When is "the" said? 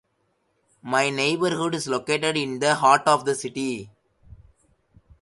2.57-2.73, 3.23-3.35